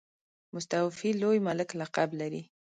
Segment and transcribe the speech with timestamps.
[0.53, 2.41] مستوفي لوی ملک لقب لري.